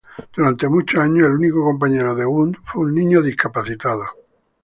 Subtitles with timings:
[0.35, 4.03] Durante muchos años, el único compañero de Wundt fue un niño discapacitado.